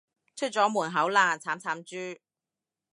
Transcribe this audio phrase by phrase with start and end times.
[0.35, 2.17] 出咗門口喇，慘慘豬